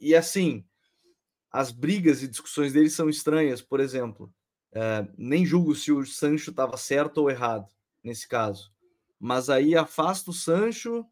[0.00, 0.64] e assim,
[1.50, 4.32] as brigas e discussões dele são estranhas, por exemplo.
[4.70, 7.68] Uh, nem julgo se o Sancho estava certo ou errado
[8.04, 8.70] nesse caso.
[9.18, 11.04] Mas aí afasta o Sancho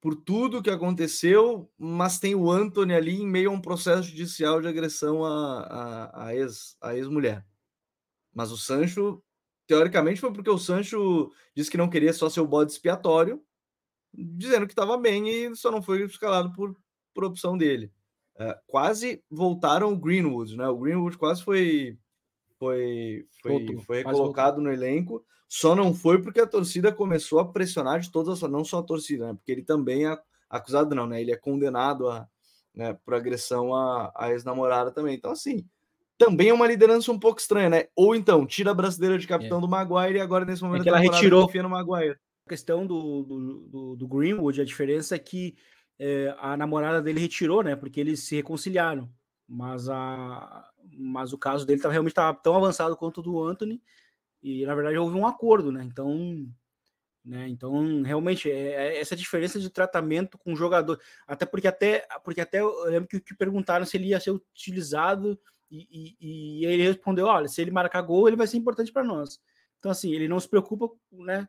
[0.00, 4.60] por tudo que aconteceu, mas tem o Anthony ali em meio a um processo judicial
[4.60, 7.46] de agressão à, à, ex, à ex-mulher.
[8.34, 9.22] Mas o Sancho,
[9.66, 13.40] teoricamente, foi porque o Sancho disse que não queria só ser o bode expiatório,
[14.12, 16.76] dizendo que estava bem e só não foi escalado por,
[17.14, 17.90] por opção dele.
[18.36, 20.66] Uh, quase voltaram o Greenwood, né?
[20.68, 21.98] O Greenwood quase foi
[22.58, 27.98] foi, foi, foi recolocado no elenco, só não foi porque a torcida começou a pressionar
[27.98, 29.34] de todas as não só a torcida, né?
[29.34, 30.16] Porque ele também é
[30.48, 31.20] acusado, não, né?
[31.20, 32.28] Ele é condenado a,
[32.72, 35.16] né, por agressão à, à ex-namorada também.
[35.16, 35.66] Então, assim,
[36.16, 37.86] também é uma liderança um pouco estranha, né?
[37.96, 39.60] Ou então, tira a brasileira de capitão é.
[39.60, 42.16] do Maguire e agora nesse momento é que ela retirou confia no Maguire.
[42.48, 45.54] Questão do, do, do, do Greenwood, a diferença é que
[45.98, 47.76] é, a namorada dele retirou, né?
[47.76, 49.08] Porque eles se reconciliaram.
[49.48, 53.82] Mas, a, mas o caso dele tá, realmente estava tão avançado quanto o do Anthony.
[54.42, 55.84] E na verdade houve um acordo, né?
[55.84, 56.48] Então,
[57.24, 57.48] né?
[57.48, 61.00] Então, realmente, é, é essa diferença de tratamento com o jogador.
[61.26, 65.38] Até porque até, porque até eu lembro que, que perguntaram se ele ia ser utilizado
[65.70, 69.04] e, e, e, ele respondeu: olha, se ele marcar gol, ele vai ser importante para
[69.04, 69.40] nós.
[69.78, 71.48] Então, assim, ele não se preocupa né,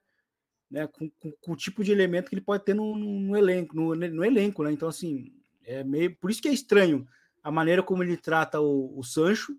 [0.73, 3.75] né, com, com, com, o tipo de elemento que ele pode ter no, no elenco,
[3.75, 4.71] no, no, elenco, né?
[4.71, 5.31] Então, assim,
[5.63, 6.15] é meio.
[6.15, 7.07] Por isso que é estranho
[7.43, 9.55] a maneira como ele trata o, o Sancho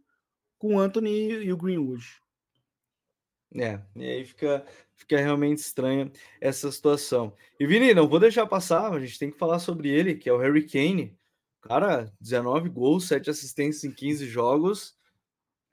[0.58, 2.04] com o Anthony e o Greenwood.
[3.54, 7.32] É, e aí fica, fica realmente estranha essa situação.
[7.60, 10.32] E Vini, não vou deixar passar, a gente tem que falar sobre ele, que é
[10.32, 11.16] o Harry Kane.
[11.62, 14.96] Cara, 19 gols, 7 assistências em 15 jogos.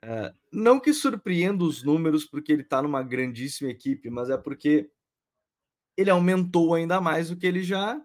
[0.02, 4.88] É, não que surpreenda os números porque ele tá numa grandíssima equipe, mas é porque
[5.96, 8.00] ele aumentou ainda mais o que ele já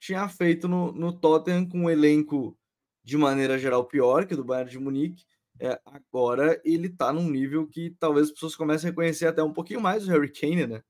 [0.00, 2.58] tinha feito no, no Tottenham com um elenco
[3.04, 5.24] de maneira geral pior que do Bayern de Munique.
[5.60, 9.52] É, agora ele tá num nível que talvez as pessoas comecem a reconhecer até um
[9.52, 10.82] pouquinho mais o Harry Kane, né?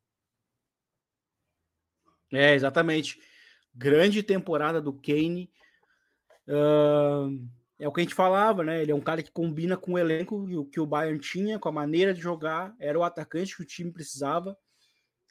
[2.33, 3.21] É, exatamente.
[3.75, 5.51] Grande temporada do Kane.
[6.49, 7.47] Uh,
[7.79, 8.81] é o que a gente falava, né?
[8.81, 11.73] Ele é um cara que combina com o elenco que o Bayern tinha, com a
[11.73, 14.57] maneira de jogar, era o atacante que o time precisava.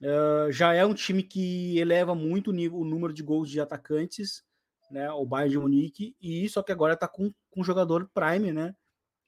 [0.01, 3.59] Uh, já é um time que eleva muito o, nível, o número de gols de
[3.59, 4.43] atacantes,
[4.89, 5.11] né?
[5.11, 8.75] O Bayern de Munique, e só que agora tá com, com um jogador prime, né?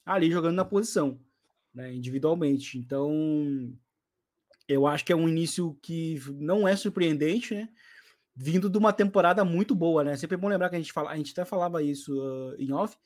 [0.06, 1.20] Ali jogando na posição,
[1.74, 1.94] né?
[1.94, 2.78] Individualmente.
[2.78, 3.12] Então,
[4.68, 7.70] eu acho que é um início que não é surpreendente, né?
[8.36, 10.18] vindo de uma temporada muito boa, né?
[10.18, 12.72] Sempre é bom lembrar que a gente, fala, a gente até falava isso uh, em
[12.72, 12.98] off,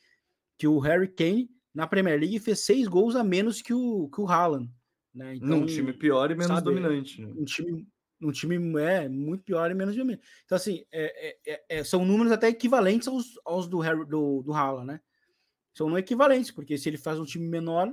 [0.57, 4.21] que o Harry Kane na Premier League fez seis gols a menos que o, que
[4.21, 4.71] o Haaland.
[5.17, 5.35] Né?
[5.35, 7.21] Então, Num time pior e menos sabe, dominante.
[7.21, 7.33] Né?
[7.35, 7.87] Um time,
[8.21, 10.23] um time é muito pior e menos dominante.
[10.45, 14.43] Então, assim, é, é, é, é, são números até equivalentes aos, aos do, Harry, do,
[14.43, 15.01] do Haaland, né?
[15.73, 17.91] São não equivalentes, porque se ele faz um time menor,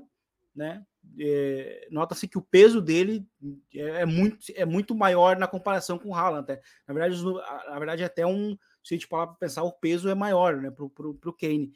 [0.55, 0.85] né?
[1.19, 3.27] É, Nota-se que o peso dele
[3.75, 6.43] é, é, muito, é muito maior na comparação com o Haaland.
[6.43, 6.63] Até.
[6.87, 8.57] Na verdade, na verdade, até um.
[8.83, 11.73] Se a gente parar para pensar, o peso é maior né, para o Kane.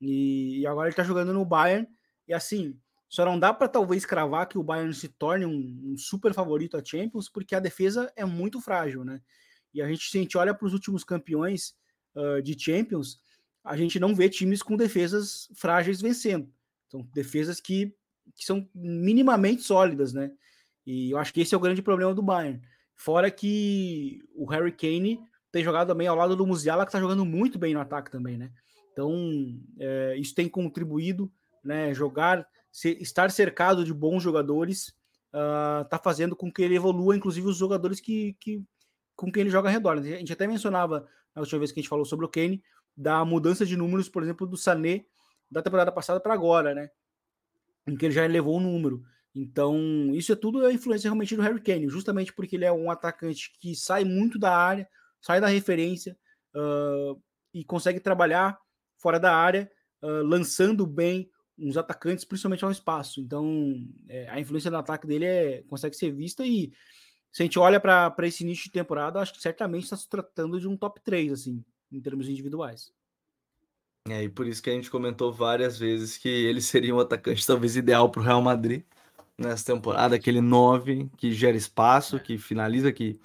[0.00, 1.88] E, e, agora ele está jogando no Bayern.
[2.28, 2.78] E assim,
[3.12, 6.78] só não dá para talvez cravar que o Bayern se torne um, um, super favorito
[6.78, 9.20] a Champions, porque a defesa é muito frágil, né?
[9.74, 11.74] E a gente, se a gente olha para os últimos campeões
[12.14, 13.20] uh, de Champions,
[13.62, 16.50] a gente não vê times com defesas frágeis vencendo.
[16.88, 17.94] São defesas que
[18.34, 20.32] que são minimamente sólidas, né?
[20.86, 22.62] E eu acho que esse é o grande problema do Bayern.
[22.96, 25.20] Fora que o Harry Kane
[25.50, 28.38] tem jogado também ao lado do Musiala, que está jogando muito bem no ataque também,
[28.38, 28.50] né?
[28.90, 29.12] Então,
[29.78, 31.30] é, isso tem contribuído,
[31.62, 31.92] né?
[31.92, 34.88] Jogar, estar cercado de bons jogadores,
[35.32, 38.62] uh, tá fazendo com que ele evolua, inclusive os jogadores que, que
[39.14, 39.98] com quem ele joga ao redor.
[39.98, 42.62] A gente até mencionava na última vez que a gente falou sobre o Kane,
[42.96, 45.04] da mudança de números, por exemplo, do Sané
[45.50, 46.90] da temporada passada para agora, né?
[47.86, 49.02] em que ele já elevou o número.
[49.34, 49.76] Então,
[50.14, 53.52] isso é tudo a influência realmente do Harry Kane, justamente porque ele é um atacante
[53.58, 54.88] que sai muito da área,
[55.20, 56.16] sai da referência
[56.54, 57.20] uh,
[57.52, 58.58] e consegue trabalhar
[58.98, 59.70] fora da área,
[60.02, 63.20] uh, lançando bem uns atacantes, principalmente ao espaço.
[63.20, 66.72] Então, é, a influência no ataque dele é, consegue ser vista e
[67.32, 70.60] se a gente olha para esse início de temporada, acho que certamente está se tratando
[70.60, 72.92] de um top 3, assim, em termos individuais.
[74.08, 77.46] É, e por isso que a gente comentou várias vezes que ele seria um atacante
[77.46, 78.84] talvez ideal para o Real Madrid
[79.38, 83.18] nessa temporada, aquele 9 que gera espaço, que finaliza, que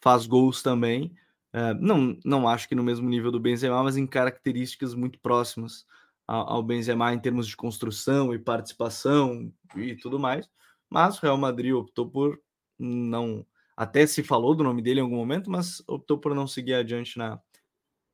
[0.00, 1.16] faz gols também.
[1.52, 5.86] É, não, não acho que no mesmo nível do Benzema, mas em características muito próximas
[6.26, 10.48] ao, Benzema em termos de construção e participação e tudo mais.
[10.88, 12.40] Mas o Real Madrid optou por
[12.78, 13.46] não.
[13.76, 17.18] Até se falou do nome dele em algum momento, mas optou por não seguir adiante
[17.18, 17.40] na,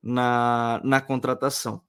[0.01, 1.81] na, na contratação.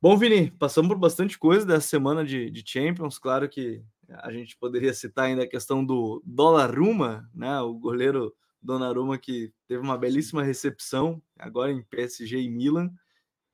[0.00, 3.18] Bom, Vini, passamos por bastante coisa dessa semana de, de Champions.
[3.18, 7.60] Claro que a gente poderia citar ainda a questão do Donnarumma, né?
[7.60, 12.92] O goleiro Donnarumma que teve uma belíssima recepção agora em PSG e Milan,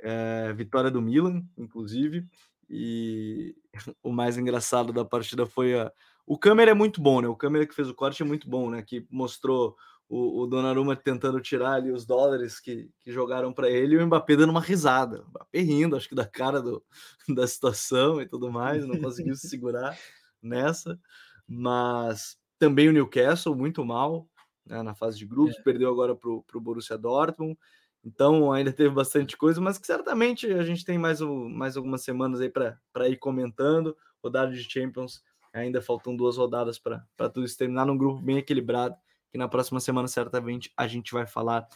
[0.01, 2.25] é, vitória do Milan, inclusive.
[2.69, 3.55] E
[4.03, 5.93] o mais engraçado da partida foi a.
[6.27, 7.29] O câmera é muito bom, né?
[7.29, 8.83] O câmera que fez o corte é muito bom, né?
[8.83, 9.75] Que mostrou
[10.09, 14.07] o, o Donnarumma tentando tirar ali os dólares que, que jogaram para ele e o
[14.07, 15.23] Mbappé dando uma risada.
[15.23, 16.83] O Mbappé rindo, acho que da cara do,
[17.35, 19.99] da situação e tudo mais, não conseguiu se segurar
[20.43, 20.99] nessa.
[21.47, 24.29] Mas também o Newcastle muito mal
[24.69, 25.63] né, na fase de grupos, é.
[25.63, 27.59] perdeu agora para o Borussia Dortmund.
[28.05, 32.41] Então ainda teve bastante coisa, mas que certamente a gente tem mais, mais algumas semanas
[32.41, 33.97] aí para ir comentando.
[34.23, 35.23] Rodada de Champions,
[35.53, 38.95] ainda faltam duas rodadas para tudo isso terminar num grupo bem equilibrado,
[39.31, 41.67] que na próxima semana certamente a gente vai falar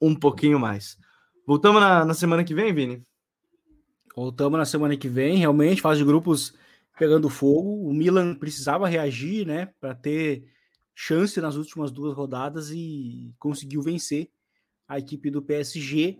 [0.00, 0.98] um pouquinho mais.
[1.46, 3.02] Voltamos na, na semana que vem, Vini?
[4.14, 6.54] Voltamos na semana que vem, realmente, fase de grupos
[6.98, 7.88] pegando fogo.
[7.88, 10.44] O Milan precisava reagir, né, para ter
[10.94, 14.30] chance nas últimas duas rodadas e conseguiu vencer
[14.88, 16.18] a equipe do PSG.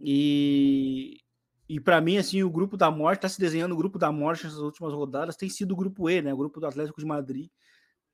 [0.00, 1.20] E,
[1.68, 4.44] e para mim, assim, o grupo da morte está se desenhando o grupo da morte
[4.44, 5.36] nessas últimas rodadas.
[5.36, 6.32] Tem sido o grupo E, né?
[6.32, 7.48] O grupo do Atlético de Madrid,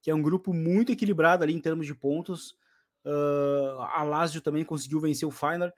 [0.02, 2.56] que é um grupo muito equilibrado ali em termos de pontos.
[3.04, 5.74] Uh, a Lazio também conseguiu vencer o Feyenoord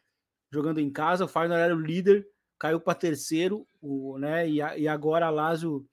[0.50, 1.26] jogando em casa.
[1.26, 2.26] O Feyenoord era o líder,
[2.58, 4.48] caiu para terceiro, o, né?
[4.48, 5.86] E, a, e agora a Lazio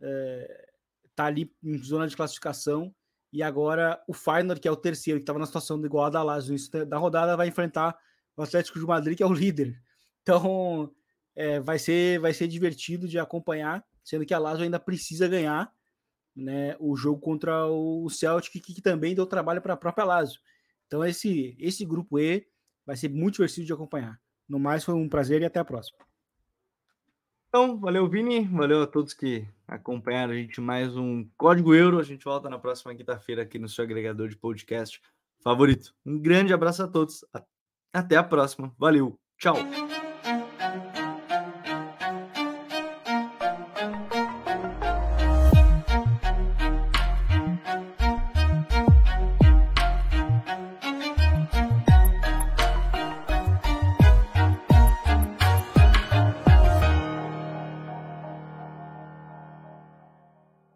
[0.00, 0.68] é,
[1.16, 2.94] ali em zona de classificação
[3.32, 6.54] e agora o Feyenoord, que é o terceiro, que estava na situação igual a Lazio,
[6.54, 7.96] isso da rodada vai enfrentar
[8.36, 9.76] o Atlético de Madrid, que é o líder.
[10.28, 10.92] Então,
[11.34, 15.72] é, vai, ser, vai ser divertido de acompanhar, sendo que a Lazio ainda precisa ganhar
[16.36, 20.38] né, o jogo contra o Celtic, que, que também deu trabalho para a própria Lazio.
[20.86, 22.46] Então, esse, esse grupo E
[22.84, 24.20] vai ser muito divertido de acompanhar.
[24.46, 25.98] No mais, foi um prazer e até a próxima.
[27.48, 28.44] Então, valeu, Vini.
[28.44, 31.98] Valeu a todos que acompanharam a gente mais um Código Euro.
[31.98, 35.00] A gente volta na próxima quinta-feira aqui no seu agregador de podcast
[35.42, 35.94] favorito.
[36.04, 37.24] Um grande abraço a todos.
[37.92, 38.74] Até a próxima.
[38.78, 39.18] Valeu.
[39.38, 39.56] Tchau.